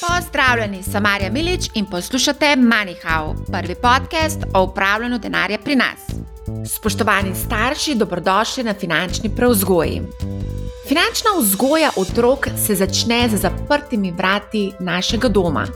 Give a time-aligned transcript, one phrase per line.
[0.00, 6.00] Pozdravljeni, sem Marja Milič in poslušate MoneyHow, prvi podcast o upravljanju denarja pri nas.
[6.72, 10.02] Spoštovani starši, dobrodošli na finančni preuzgoji.
[10.88, 15.66] Finančna vzgoja otrok se začne z zaprtimi vrati našega doma.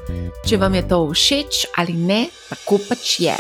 [0.49, 3.37] Če vam je to všeč ali ne, tako pač je.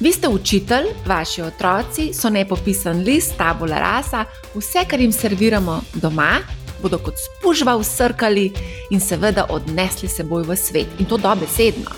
[0.00, 6.38] Vi ste učitelj, vaši otroci so nepopisan list, tabula rasa, vse, kar jim serviramo doma,
[6.82, 8.52] bodo kot spužva usrkali
[8.90, 11.90] in seveda odnesli seboj v svet in to dobesedno.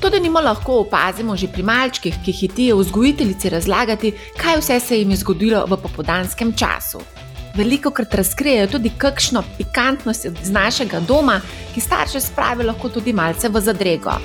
[0.00, 4.98] To, da nimo lahko opazimo že pri malčkih, ki hitijo vzgojiteljici razlagati, kaj vse se
[4.98, 7.00] jim je zgodilo v popodanskem času.
[7.54, 11.40] Veliko krat razkrijejo tudi kakšno pikantnost iz našega doma,
[11.74, 14.16] ki starše spravi lahko tudi malce v zadrego.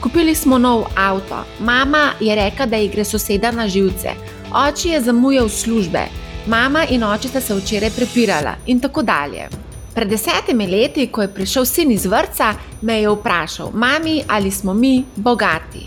[0.00, 4.14] Kupili smo nov avto, mama je rekla, da ji gre soseda na živce,
[4.50, 6.06] oči je zamujal službe,
[6.50, 9.48] Mama in oče sta se včeraj prepirala in tako dalje.
[9.94, 14.74] Pred desetimi leti, ko je prišel sin iz vrca, me je vprašal: Mami, ali smo
[14.74, 15.86] mi bogati?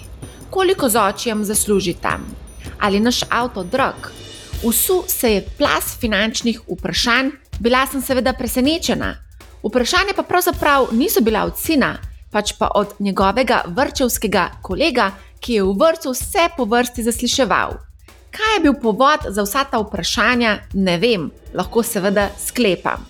[0.50, 2.24] Koliko z očjem zasluži tam?
[2.80, 4.08] Ali naš avto drag?
[4.64, 9.16] Vsu se je plas finančnih vprašanj, bila sem seveda presenečena.
[9.64, 11.98] Vprašanje pa pravzaprav niso bila od sina,
[12.32, 17.93] pač pa od njegovega vrčevskega kolega, ki je v vrtu vse po vrsti zasliševal.
[18.34, 23.06] Kaj je bil povod za vsa ta vprašanja, ne vem, lahko seveda sklepam.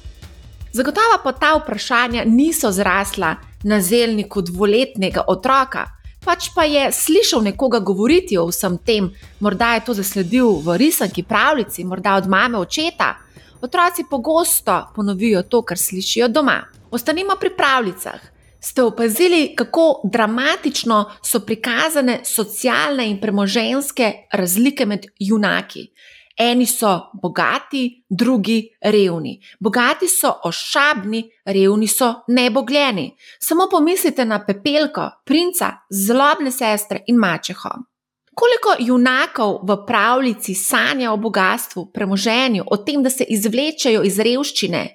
[0.73, 5.85] Zagotovo pa ta vprašanja niso zrasla na zelniku dvoletnega otroka,
[6.25, 11.23] pač pa je slišal nekoga govoriti o vsem tem, morda je to zasledil v risanki
[11.23, 13.15] pravljici, morda od mame očeta.
[13.61, 16.65] Otroci pogosto ponovijo to, kar slišijo doma.
[16.91, 18.32] Ostanimo pri pravljicah.
[18.65, 25.87] Ste opazili, kako dramatično so prikazane socialne in premoženske razlike med junaki?
[26.37, 29.41] Eni so bogati, drugi revni.
[29.59, 33.15] Bogati so ošabni, revni so nebogljeni.
[33.39, 37.69] Samo pomislite na pepelko, princa, zlobne sestre in mačeho.
[38.33, 44.87] Koliko junakov v pravljici sanja o bogatstvu, premoženju, o tem, da se izvlečajo iz revščine,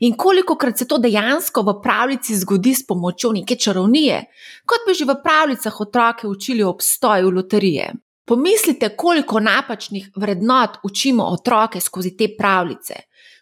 [0.00, 4.24] In koliko krat se to dejansko v pravljici zgodi s pomočjo neke čarovnije,
[4.66, 7.92] kot bi že v pravljicah otroke učili o obstoju loterije.
[8.28, 12.94] Pomislite, koliko napačnih vrednot učimo otroke skozi te pravljice.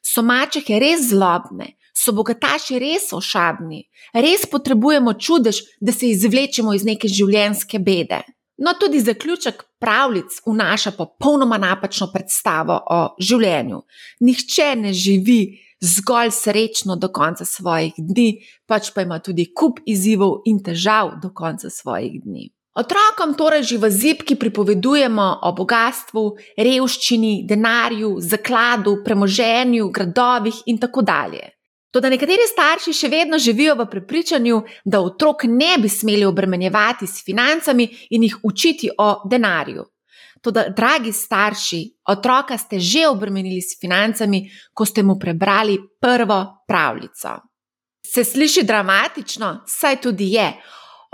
[0.03, 3.82] So mačehe res zlobne, so bogataši res ošabni,
[4.15, 8.22] res potrebujemo čudež, da se izvlečemo iz neke življenjske bede.
[8.62, 13.82] No, tudi zaključek pravljic vnaša popolnoma napačno predstavo o življenju.
[14.25, 15.41] Nihče ne živi
[15.86, 21.30] zgolj srečno do konca svojih dni, pač pa ima tudi kup izzivov in težav do
[21.34, 22.50] konca svojih dni.
[22.76, 26.24] Otrokom torej že v zipki pripovedujemo o bogatstvu,
[26.60, 31.56] revščini, denarju, zakladu, premoženju, gradovih in tako dalje.
[31.88, 37.24] Toda nekateri starši še vedno živijo v prepričanju, da otrok ne bi smeli obremenjevati s
[37.24, 39.86] financami in jih učiti o denarju.
[40.47, 47.29] Toda, dragi starši, otroka ste že obremenili s financami, ko ste mu prebrali prvo pravljico.
[48.07, 50.53] Se sliši dramatično, saj tudi je.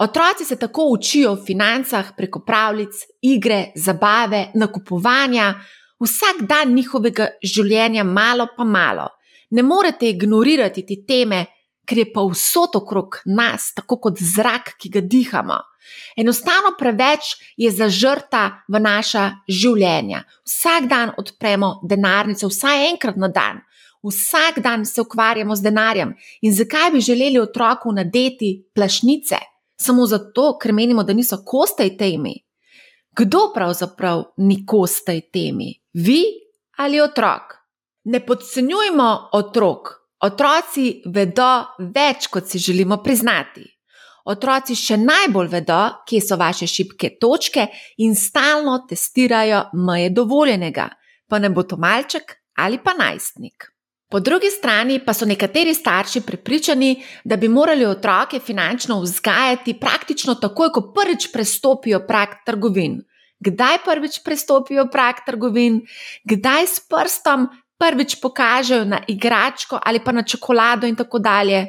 [0.04, 5.54] Otroci se tako učijo o financah preko pravljic, igre, zabave, nakupovanja,
[5.97, 9.09] vsak dan njihovega življenja, malo pa malo.
[9.50, 11.47] Ne morete ignorirati te teme,
[11.87, 15.59] ker je pa vsot okrog nas, tako kot zrak, ki ga dihamo.
[16.16, 20.22] Enostavno preveč je zažrta v naša življenja.
[20.47, 23.62] Vsak dan odpremo denarnico, vsaj enkrat na dan.
[24.03, 26.15] Vsak dan se ukvarjamo z denarjem.
[26.43, 29.38] In zakaj bi želeli otroku nadeti plašnice?
[29.78, 32.34] Samo zato, ker menimo, da niso kostaj temi.
[33.19, 35.75] Kdo pravzaprav ni kostaj temi?
[35.93, 36.22] Vi
[36.78, 37.59] ali otrok?
[38.04, 40.01] Ne podcenjujmo otrok.
[40.22, 41.50] Otroci vedo
[41.94, 43.64] več, kot si želimo priznati.
[44.30, 47.66] Otroci še najbolj vedo, kje so vaše šibke točke
[48.06, 50.86] in stalno testirajo meje dovoljenega,
[51.26, 53.66] pa ne bo to malček ali pa najstnik.
[54.12, 56.92] Po drugi strani pa so nekateri starši prepričani,
[57.25, 63.00] da bi morali otroke finančno vzgajati praktično takoj, ko prvič prestopijo prak trgovin.
[63.40, 65.80] Kdaj prvič prestopijo prak trgovin,
[66.28, 67.48] kdaj s prstom
[67.82, 71.67] prvič pokažejo na igračko ali pa na čokolado in tako dalje.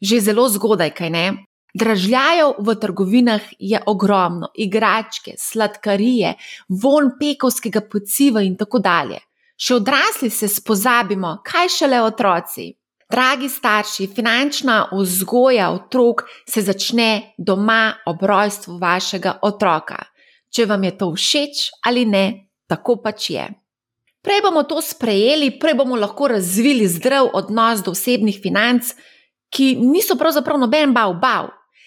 [0.00, 1.26] Že zelo zgodaj, kaj ne?
[1.74, 6.34] Dražljajev v trgovinah je ogromno, igračke, sladkarije,
[6.68, 9.18] von pekovskega pociva in tako dalje.
[9.58, 12.68] Še odrasli se spozabimo, kaj šele otroci.
[13.10, 20.02] Dragi starši, finančna vzgoja otrok se začne doma ob rojstvu vašega otroka.
[20.52, 22.26] Če vam je to všeč ali ne,
[22.68, 23.48] tako pač je.
[24.28, 28.90] Prej bomo to sprejeli, prej bomo lahko razvili zdrav odnos do osebnih financ,
[29.48, 31.46] ki niso pravzaprav noben bav bav.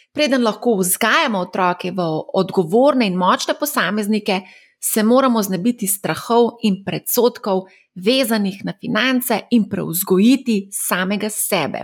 [0.09, 2.07] Preden lahko vzgajamo otroke v
[2.41, 4.39] odgovorne in močne posameznike,
[4.81, 11.83] se moramo znebiti strahov in predsotkov, vezanih na finance, in preuzgojiti samega sebe.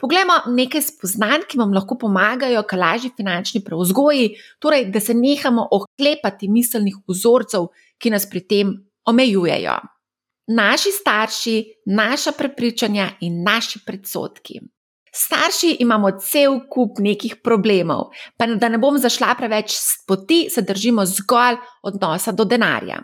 [0.00, 5.68] Poglejmo nekaj spoznanj, ki vam lahko pomagajo k lažji finančni preuzgoji, torej da se nehamo
[5.76, 7.68] oklepati miselnih vzorcev,
[8.00, 8.72] ki nas pri tem
[9.04, 9.76] omejujejo.
[10.46, 14.60] Naši starši, naša prepričanja in naši predsotki.
[15.14, 20.62] Starši imamo cel kup nekih problemov, pa da ne bom zašla preveč s poti, se
[20.62, 23.02] držimo zgolj odnosa do denarja.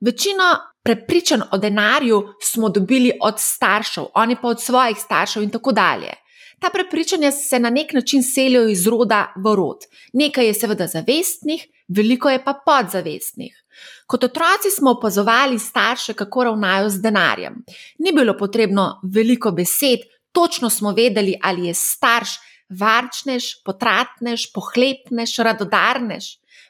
[0.00, 5.72] Večino prepričanj o denarju smo dobili od staršev, oni pa od svojih staršev in tako
[5.72, 6.14] dalje.
[6.60, 9.78] Ta prepričanja se na nek način selijo iz roda v rod.
[10.12, 11.66] Nekaj je seveda zavestnih,
[11.96, 13.58] veliko je pa podzavestnih.
[14.06, 17.54] Kot otroci smo opazovali starše, kako ravnajo z denarjem.
[17.98, 22.36] Ni bilo potrebno veliko besed, točno smo vedeli, ali je starš
[22.80, 26.24] varčnež, potratnež, pohlepnež, radodarnež.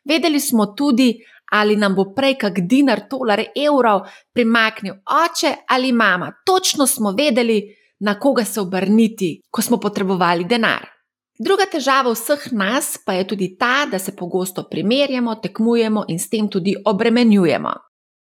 [0.05, 1.19] Vedeli smo tudi,
[1.53, 6.33] ali nam bo prej kak dinar, tolar, evrov primaknil oče ali mama.
[6.45, 10.89] Točno smo vedeli, na koga se obrniti, ko smo potrebovali denar.
[11.39, 16.29] Druga težava vseh nas pa je tudi ta, da se pogosto primerjamo, tekmujemo in s
[16.29, 17.73] tem tudi obremenjujemo.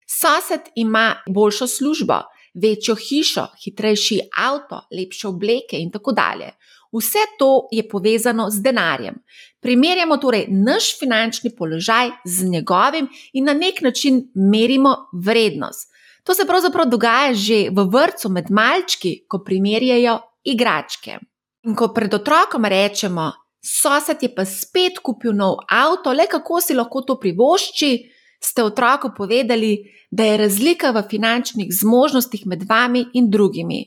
[0.07, 2.19] Sosed ima boljšo službo,
[2.61, 6.51] večjo hišo, hitrejši avto, lepše obleke in tako dalje.
[6.91, 9.15] Vse to je povezano z denarjem.
[9.59, 14.95] Primerjamo torej naš finančni položaj z njegovim in na nek način merimo
[15.25, 15.91] vrednost.
[16.23, 21.19] To se pravzaprav dogaja že v vrtu med malčki, ko primerjajo igračke.
[21.67, 26.71] In ko pred otrokom rečemo, sosed je pa spet kupil nov avto, le kako si
[26.71, 27.91] lahko to privošči,
[28.39, 33.83] ste otroku povedali, da je razlika v finančnih zmožnostih med vami in drugimi.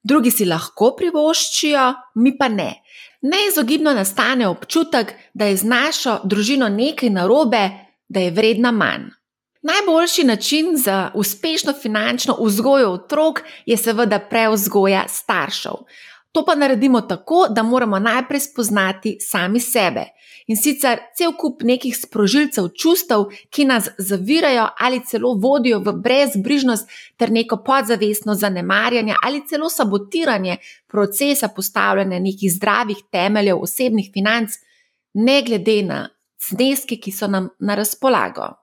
[0.00, 1.84] Drugi si lahko privoščijo,
[2.16, 2.80] mi pa ne.
[3.20, 7.64] Neizogibno nastane občutek, da je z našo družino nekaj narobe,
[8.08, 9.10] da je vredna manj.
[9.62, 15.84] Najboljši način za uspešno finančno vzgojo otrok je seveda preuzgoja staršev.
[16.32, 20.04] To pa naredimo tako, da moramo najprej spoznati sami sebe.
[20.46, 26.88] In sicer cel kup nekih sprožilcev čustev, ki nas zavirajo ali celo vodijo v brezbrižnost
[27.16, 30.56] ter neko podzavestno zanemarjanje ali celo sabotiranje
[30.86, 34.50] procesa postavljanja nekih zdravih temeljev osebnih financ,
[35.14, 36.08] ne glede na
[36.50, 38.59] zneske, ki so nam na razpolago.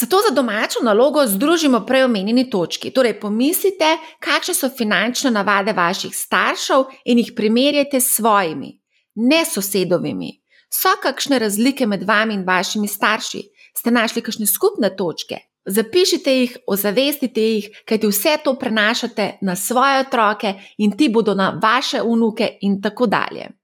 [0.00, 2.90] Zato za domačo nalogo združimo preomenjeni točki.
[2.90, 8.80] Torej, pomislite, kakšne so finančne navade vaših staršev in jih primerjajte s svojimi,
[9.14, 10.30] ne sosedovimi.
[10.72, 13.42] So kakšne razlike med vami in vašimi starši?
[13.76, 15.36] Ste našli kakšne skupne točke?
[15.66, 21.58] Zapišite jih, ozavestite jih, kajti vse to prenašate na svoje otroke in ti bodo na
[21.62, 23.59] vaše unuke in tako dalje.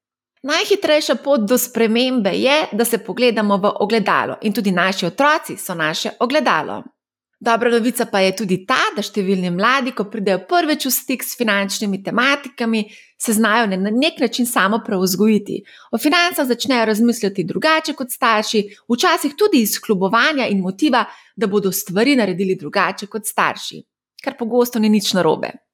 [0.47, 5.75] Najhitrejša pot do spremembe je, da se pogledamo v ogledalo in tudi naši otroci so
[5.75, 6.83] naše ogledalo.
[7.41, 11.35] Dobra novica pa je tudi ta, da številni mladi, ko pridejo prvič v stik s
[11.37, 12.87] finančnimi tematikami,
[13.19, 15.59] se znajo na nek način samo preuzgojiti.
[15.93, 21.05] O financah začnejo razmišljati drugače kot starši, včasih tudi iz klubovanja in motiva,
[21.37, 23.83] da bodo stvari naredili drugače kot starši,
[24.25, 25.66] kar pogosto ni nič narobe.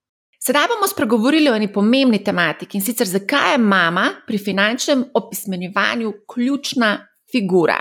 [0.47, 6.13] Sedaj bomo spregovorili o eni pomembni tematiki in sicer zakaj je mama pri finančnem opismenjevanju
[6.35, 6.97] ključna
[7.33, 7.77] figura.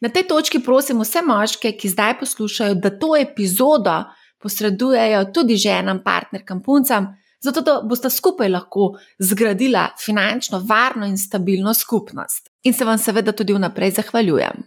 [0.00, 4.04] Na tej točki prosim vse moške, ki zdaj poslušajo, da to epizodo
[4.38, 7.08] posredujejo tudi ženam, partnerkam, puncam,
[7.40, 12.52] zato da boste skupaj lahko zgradila finančno varno in stabilno skupnost.
[12.62, 14.62] In se vam seveda tudi vnaprej zahvaljujem.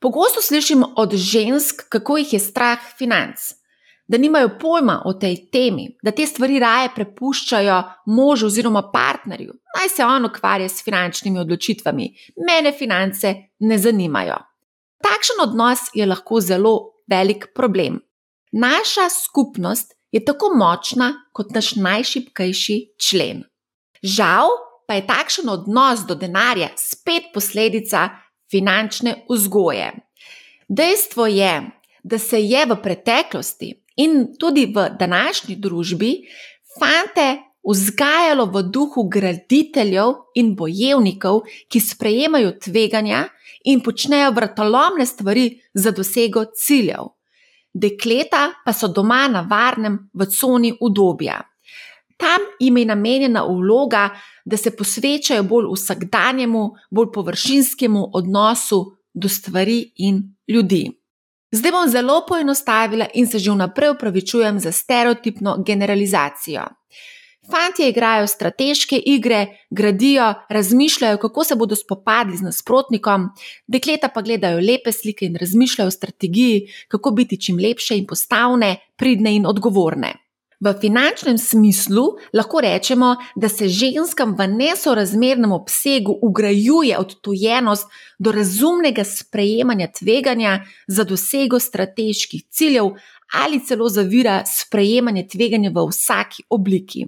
[0.00, 3.54] Pogosto slišim od žensk, kako jih je strah financ
[4.08, 9.88] da nimajo pojma o tej temi, da te stvari raje prepuščajo možu oziroma partnerju, naj
[9.88, 12.10] se on ukvarja s finančnimi odločitvami,
[12.46, 14.36] mene finance ne zanimajo.
[15.02, 16.74] Takšen odnos je lahko zelo
[17.10, 18.00] velik problem.
[18.52, 23.42] Naša skupnost je tako močna kot naš najšipkejši člen.
[24.02, 24.48] Žal
[24.86, 28.08] pa je takšen odnos do denarja spet posledica
[28.50, 29.92] finančne vzgoje.
[30.68, 31.62] Dejstvo je,
[32.02, 36.12] da se je v preteklosti in tudi v današnji družbi
[36.78, 43.26] fante vzgajalo v duhu graditeljev in bojevnikov, ki sprejemajo tveganja
[43.64, 47.10] in počnejo vrtolomne stvari za dosego ciljev.
[47.74, 51.42] Dekleta pa so doma na varnem v coni udobja.
[52.16, 54.10] Tam jim je namenjena vloga,
[54.44, 60.92] da se posvečajo bolj vsakdanjemu, bolj površinskemu odnosu do stvari in ljudi.
[61.50, 66.66] Zdaj bom zelo poenostavila in se že vnaprej upravičujem za stereotipno generalizacijo.
[67.50, 73.28] Fantje igrajo strateške igre, gradijo, razmišljajo, kako se bodo spopadli z nasprotnikom,
[73.66, 78.76] dekleta pa gledajo lepe slike in razmišljajo o strategiji, kako biti čim lepše in postavne,
[78.96, 80.25] pridne in odgovorne.
[80.60, 89.04] V finančnem smislu lahko rečemo, da se ženskam v nesorazmernem obsegu ugrajuje odtujenost do razumnega
[89.04, 92.96] sprejemanja tveganja za dosego strateških ciljev
[93.34, 97.06] ali celo zavira sprejemanje tveganja v vsaki obliki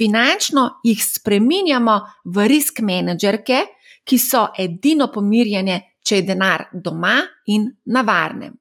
[0.00, 3.64] finančno jih spreminjamo v risk menedžerke,
[4.04, 7.18] ki so edino pomirjene, če je denar doma
[7.52, 8.54] in na varnem.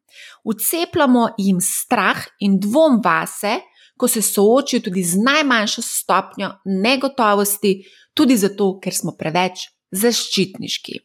[0.44, 3.56] Ucepljamo jim strah in dvom vase,
[4.00, 7.74] ko se soočijo tudi z najmanjšo stopnjo negotovosti,
[8.14, 11.00] tudi zato, ker smo preveč zaščitniški.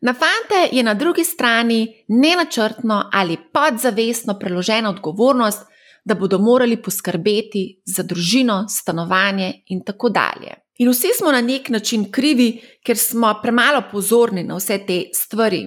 [0.00, 5.66] Na fante je na drugi strani nenačrtno ali podzavestno preložena odgovornost,
[6.04, 10.54] da bodo morali poskrbeti za družino, stanovanje in tako dalje.
[10.78, 15.66] In vsi smo na nek način krivi, ker smo premalo pozorni na vse te stvari.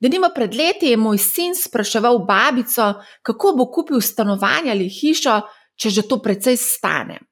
[0.00, 5.40] Da nima pred leti je moj sin spraševal babico, kako bo kupil stanovanje ali hišo,
[5.78, 7.22] če že to precej stane.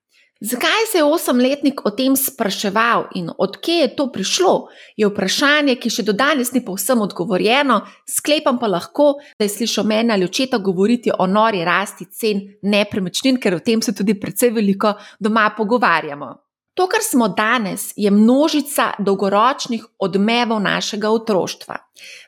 [0.41, 5.91] Zakaj se je osemletnik o tem spraševal in odkje je to prišlo, je vprašanje, ki
[5.91, 10.59] še do danes ni povsem odgovorjeno, sklepam pa lahko, da je slišal meni ali očeta
[10.59, 16.29] govoriti o nori rasti cen nepremičnin, ker o tem se tudi precej veliko doma pogovarjamo.
[16.77, 21.79] To, kar smo danes, je množica dolgoročnih odmevov našega otroštva.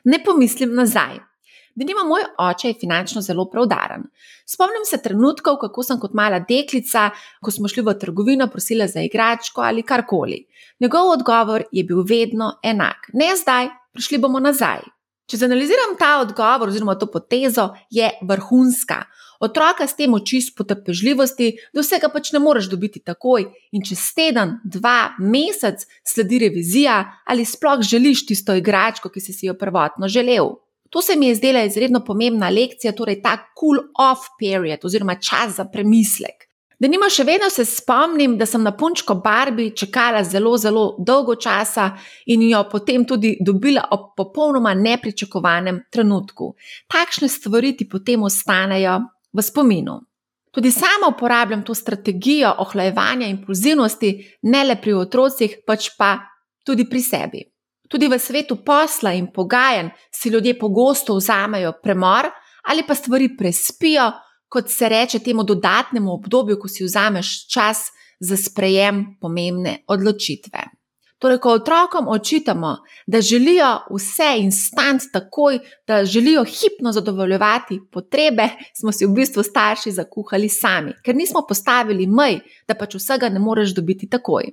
[0.09, 1.28] Ne pomislim nazaj.
[1.79, 4.01] Da nima moj oče je finančno zelo preudaren.
[4.45, 7.05] Spomnim se trenutkov, kako sem kot mala deklica,
[7.39, 10.41] ko smo šli v trgovino, prosila za igračko ali karkoli.
[10.79, 14.83] Njegov odgovor je bil vedno enak: Ne zdaj, prišli bomo nazaj.
[15.29, 19.03] Če zanaliziram ta odgovor oziroma to potezo, je vrhunska.
[19.39, 24.57] Otroka s tem oči potrpežljivosti, da vsega pač ne moreš dobiti takoj, in čez teden,
[24.65, 30.57] dva, mesec sledi revizija, ali sploh želiš tisto igračko, ki si, si jo prvotno želel.
[30.89, 35.55] To se mi je zdela izredno pomembna lekcija, torej ta cool off period oziroma čas
[35.55, 36.49] za premislek.
[36.79, 41.35] Da nima še vedno se spomnim, da sem na punčko Barbie čakala zelo, zelo dolgo
[41.35, 41.89] časa
[42.31, 46.53] in jo potem tudi dobila ob popolnoma nepričakovanem trenutku.
[46.87, 48.95] Takšne stvari ti potem ostanejo
[49.35, 49.99] v spominu.
[50.55, 56.15] Tudi sama uporabljam to strategijo ohlajevanja impulzivnosti, ne le pri otrocih, pač pa
[56.65, 57.43] tudi pri sebi.
[57.89, 62.29] Tudi v svetu posla in pogajanj si ljudje pogosto vzamejo premor
[62.69, 64.11] ali pa stvari prespijo,
[64.49, 67.87] kot se reče temu dodatnemu obdobju, ko si vzameš čas
[68.19, 70.59] za sprejem pomembne odločitve.
[71.19, 72.77] Torej, ko otrokom očitamo,
[73.07, 79.91] da želijo vse instant takoj, da želijo hipno zadovoljevati potrebe, smo si v bistvu starši
[79.91, 84.51] zakuhali sami, ker nismo postavili mej, da pač vsega ne moreš dobiti takoj.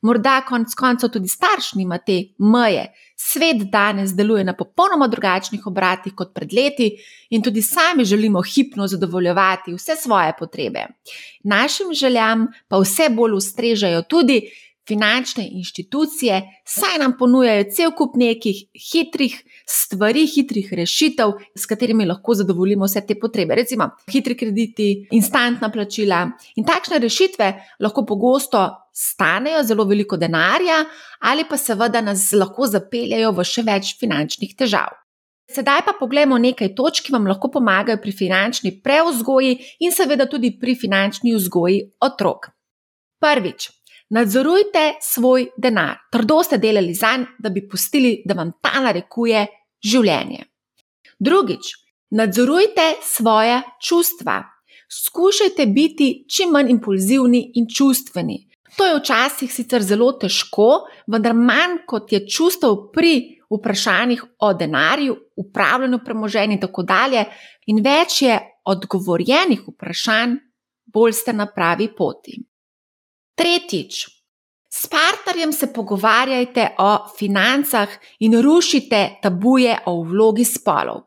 [0.00, 2.86] Morda konec koncev tudi starš nima te meje.
[3.16, 6.92] Svet danes deluje na popolnoma drugačnih obratih kot pred leti
[7.30, 10.86] in tudi sami želimo hipno zadovoljevati vse svoje potrebe.
[11.42, 14.42] Našim željam pa vse bolj ustrežajo tudi
[14.88, 19.36] finančne inštitucije, saj nam ponujajo cel kup nekih hitrih
[19.68, 23.54] stvari, hitrih rešitev, s katerimi lahko zadovoljimo vse te potrebe.
[23.54, 26.24] Recimo, hitri krediti, instantna plačila
[26.56, 27.52] in takšne rešitve
[27.84, 30.84] lahko pogosto stanejo zelo veliko denarja,
[31.20, 34.96] ali pa seveda nas lahko zapeljajo v še več finančnih težav.
[35.48, 40.50] Sedaj pa pogledamo nekaj točk, ki vam lahko pomagajo pri finančni preuzgoji in seveda tudi
[40.60, 42.50] pri finančni vzgoji otrok.
[43.18, 43.70] Prvič,
[44.10, 49.46] Nadzorujte svoj denar, trdo ste delali za njim, da bi pustili, da vam ta narekuje
[49.84, 50.46] življenje.
[51.18, 51.74] Drugič,
[52.10, 54.42] nadzorujte svoje čustva.
[54.88, 58.46] Skušajte biti čim manj impulzivni in čustveni.
[58.76, 65.16] To je včasih sicer zelo težko, vendar manj kot je čustev pri vprašanjih o denarju,
[65.36, 67.24] upravljanju premoženja in tako dalje,
[67.66, 70.38] in več je odgovorjenih vprašanj,
[70.86, 72.38] bolj ste na pravi poti.
[73.38, 74.06] Tretjič,
[74.68, 81.04] s partnerjem se pogovarjajte o financah in rušite tabuje o vlogi spolov.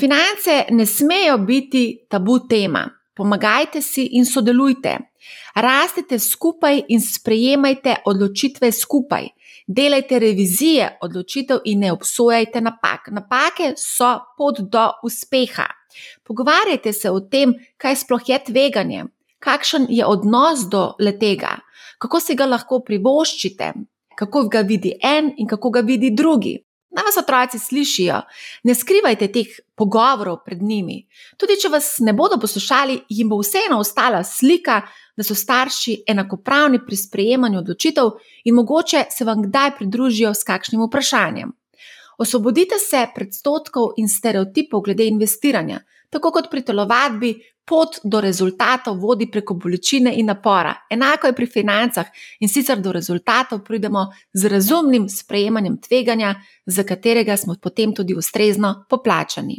[0.00, 2.88] Finance ne smejo biti tabu tema.
[3.14, 4.96] Pomagajte si in sodelujte.
[5.54, 9.28] Rastite skupaj in sprejemajte odločitve skupaj.
[9.66, 13.12] Delajte revizije odločitev in ne obsojajte napak.
[13.12, 15.68] Napake so pot do uspeha.
[16.24, 19.04] Pogovarjajte se o tem, kaj sploh je tveganje
[19.42, 21.56] kakšen je odnos do letega,
[21.98, 23.72] kako si ga lahko privoščite,
[24.18, 26.58] kako ga vidi en in kako ga vidi drugi.
[26.92, 28.18] Naj vas otroci slišijo,
[28.68, 30.98] ne skrivajte teh pogovorov pred njimi.
[31.40, 34.82] Tudi če vas ne bodo poslušali, jim bo vseeno ostala slika,
[35.16, 38.12] da so starši enakopravni pri sprejemanju odločitev
[38.44, 41.52] in mogoče se vam kdaj pridružijo s kakšnim vprašanjem.
[42.18, 45.80] Osvobodite se predstotkov in stereotipov glede investiranja,
[46.12, 47.32] tako kot pri telovadbi,
[47.64, 50.74] pot do rezultatov vodi preko bolečine in napora.
[50.90, 52.06] Enako je pri financah
[52.40, 56.34] in sicer do rezultatov pridemo z razumnim sprejemanjem tveganja,
[56.66, 59.56] za katerega smo potem tudi ustrezno poplačani.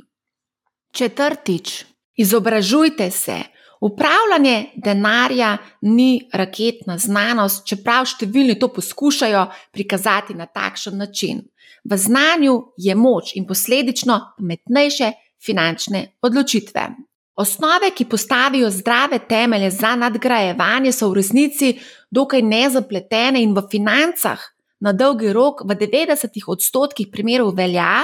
[0.94, 3.40] Četrtič, izobražujte se.
[3.82, 9.42] Upravljanje denarja ni raketna znanost, čeprav številni to poskušajo
[9.76, 11.42] prikazati na takšen način.
[11.84, 15.12] V znanju je moč in posledično pametnejše
[15.46, 16.88] finančne odločitve.
[17.36, 21.74] Osnove, ki postavijo zdrave temelje za nadgrajevanje, so v resnici
[22.12, 24.40] dokaj nezapletene in v financah
[24.80, 28.04] na dolgi rok, v 90 odstotkih primerov velja,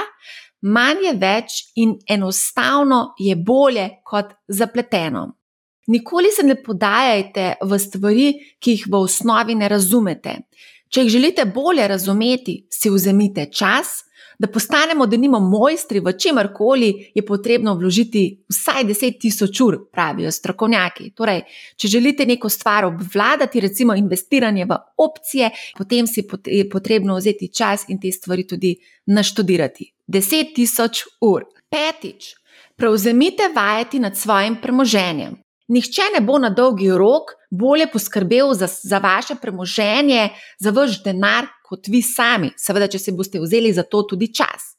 [0.62, 5.28] manj je več in enostavno je bolje kot zapleteno.
[5.86, 8.28] Nikoli se ne podajajte v stvari,
[8.58, 10.36] ki jih v osnovi ne razumete.
[10.90, 14.00] Če jih želite bolje razumeti, si vzemite čas,
[14.40, 20.30] da postanemo, da nimo mojstri v čemer koli, je potrebno vložiti vsaj 10.000 ur, pravijo
[20.32, 21.10] strokovnjaki.
[21.14, 21.42] Torej,
[21.76, 27.84] če želite neko stvar obvladati, recimo investiranje v opcije, potem si je potrebno vzeti čas
[27.88, 28.72] in te stvari tudi
[29.06, 29.90] naštudirati.
[30.08, 31.44] 10.000 ur.
[31.68, 32.32] Petič,
[32.76, 35.36] prevzemite vajeti nad svojim premoženjem.
[35.68, 41.46] Nihče ne bo na dolgi rok bolje poskrbel za, za vaše premoženje, za vaš denar,
[41.70, 44.74] kot vi sami, seveda, če se boste vzeli za to tudi čas.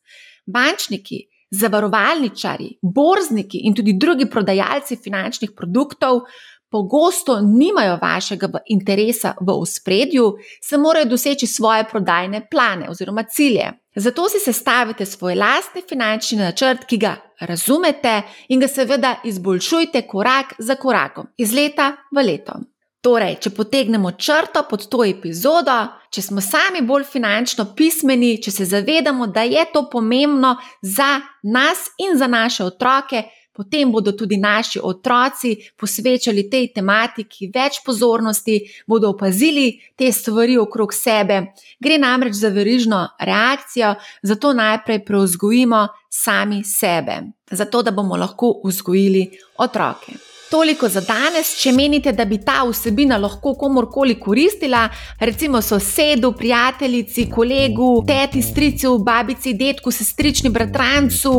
[0.45, 6.25] Bančniki, zavarovalničari, borzniki in tudi drugi prodajalci finančnih produktov
[6.71, 10.33] pogosto nimajo vašega interesa v ospredju,
[10.63, 13.73] se morajo doseči svoje prodajne plane oziroma cilje.
[13.95, 20.53] Zato si sestavite svoj lastni finančni načrt, ki ga razumete in ga seveda izboljšujte korak
[20.59, 22.53] za korakom, iz leta v leto.
[23.01, 25.73] Torej, če potegnemo črto pod to epizodo,
[26.13, 30.53] če smo sami bolj finančno pismeni, če se zavedamo, da je to pomembno
[30.85, 33.23] za nas in za naše otroke,
[33.57, 40.93] potem bodo tudi naši otroci posvečali tej tematiki več pozornosti, bodo opazili te stvari okrog
[40.93, 41.41] sebe.
[41.81, 47.17] Gre namreč za verižno reakcijo, zato najprej preuzgojimo sami sebe,
[47.49, 49.25] zato da bomo lahko vzgojili
[49.57, 50.21] otroke.
[50.51, 51.53] Toliko za danes.
[51.61, 54.81] Če menite, da bi ta vsebina lahko komorkoli koristila,
[55.23, 61.31] recimo sosedu, prijateljici, kolegu, teti, stricu, babici, detku, sestrični, bratrancu,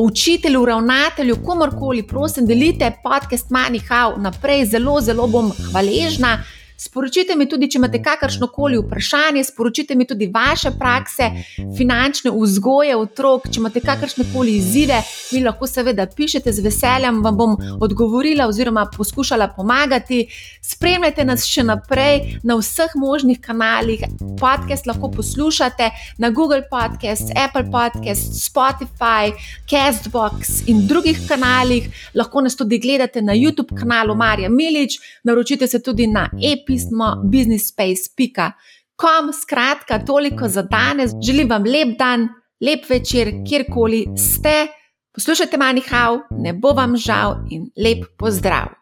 [0.00, 6.38] učitelju, ravnatelju, komorkoli, prosim, delite podcast Manihau naprej, zelo, zelo bom hvaležna.
[6.76, 11.28] Sporočite mi tudi, če imate kakršno koli vprašanje, sporočite mi tudi vaše prakse,
[11.78, 14.98] finančne vzgoje otrok, če imate kakršne koli izzive,
[15.30, 20.24] mi lahko seveda pišete z veseljem, vam bom odgovorila oziroma poskušala pomagati.
[20.64, 24.02] Spremljajte nas še naprej na vseh možnih kanalih.
[24.40, 29.30] Podcast lahko poslušate na Google Podcast, Apple Podcast, Spotify,
[29.70, 31.86] Castbox in drugih kanalih.
[32.18, 37.16] Lahko nas tudi gledate na YouTube kanalu Marja Milič, naročite se tudi na e-mail pismo
[37.24, 39.32] businessspace.com.
[39.42, 41.10] Skratka, toliko za danes.
[41.26, 42.28] Želim vam lep dan,
[42.60, 44.66] lep večer, kjerkoli ste.
[45.14, 48.74] Poslušajte Manihau, ne bo vam žal in lep pozdrav.